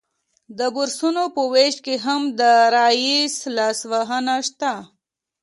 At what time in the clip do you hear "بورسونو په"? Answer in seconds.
0.75-1.41